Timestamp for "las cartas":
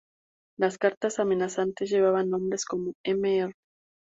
0.57-1.19